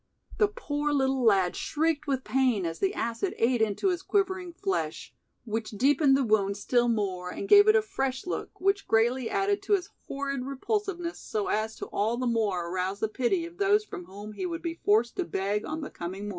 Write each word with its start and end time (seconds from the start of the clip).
The 0.39 0.47
poor 0.47 0.91
little 0.91 1.23
lad 1.23 1.55
shrieked 1.55 2.07
with 2.07 2.23
pain 2.23 2.65
as 2.65 2.79
the 2.79 2.91
acid 2.95 3.35
ate 3.37 3.61
into 3.61 3.89
his 3.89 4.01
quivering 4.01 4.51
flesh, 4.51 5.13
which 5.45 5.69
deepened 5.69 6.17
the 6.17 6.23
wound 6.23 6.57
still 6.57 6.87
more 6.87 7.29
and 7.29 7.47
gave 7.47 7.67
it 7.67 7.75
a 7.75 7.83
"fresh" 7.83 8.25
look, 8.25 8.59
which 8.59 8.87
greatly 8.87 9.29
added 9.29 9.61
to 9.61 9.75
its 9.75 9.91
horrid 10.07 10.41
repulsiveness 10.43 11.19
so 11.19 11.49
as 11.49 11.75
to 11.75 11.85
all 11.85 12.17
the 12.17 12.25
more 12.25 12.71
arouse 12.73 12.99
the 12.99 13.07
pity 13.07 13.45
of 13.45 13.59
those 13.59 13.85
from 13.85 14.05
whom 14.05 14.31
he 14.33 14.47
would 14.47 14.63
be 14.63 14.79
forced 14.83 15.17
to 15.17 15.23
beg 15.23 15.67
on 15.67 15.81
the 15.81 15.91
coming 15.91 16.23
morning. 16.23 16.29